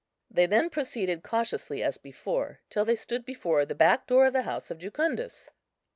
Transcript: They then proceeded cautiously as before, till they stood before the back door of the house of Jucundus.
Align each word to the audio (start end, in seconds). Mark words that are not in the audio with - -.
They 0.31 0.47
then 0.47 0.71
proceeded 0.71 1.21
cautiously 1.21 1.83
as 1.83 1.99
before, 1.99 2.61
till 2.71 2.85
they 2.85 2.95
stood 2.95 3.23
before 3.23 3.65
the 3.65 3.75
back 3.75 4.07
door 4.07 4.25
of 4.25 4.33
the 4.33 4.41
house 4.41 4.71
of 4.71 4.79
Jucundus. 4.79 5.51